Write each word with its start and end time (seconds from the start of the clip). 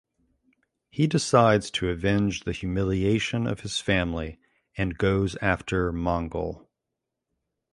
He 0.89 1.05
decides 1.05 1.69
to 1.69 1.89
avenge 1.89 2.39
the 2.41 2.53
humiliation 2.53 3.45
of 3.45 3.59
his 3.59 3.77
family 3.77 4.39
and 4.75 4.97
goes 4.97 5.35
after 5.43 5.91
Mangal. 5.91 6.67